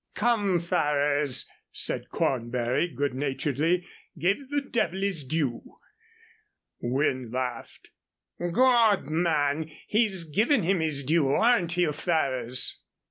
"Come, 0.15 0.59
Ferrers," 0.59 1.47
said 1.71 2.09
Cornbury, 2.09 2.87
good 2.87 3.13
naturedly, 3.13 3.85
"give 4.17 4.49
the 4.49 4.59
devil 4.61 5.01
his 5.01 5.23
due." 5.23 5.75
Wynne 6.81 7.29
laughed. 7.29 7.91
"Gawd, 8.39 9.05
man! 9.09 9.69
he's 9.87 10.23
givin' 10.23 10.63
him 10.63 10.79
his 10.79 11.03
due. 11.03 11.27
Aren't 11.27 11.77
you, 11.77 11.91
Ferrers?" 11.91 12.79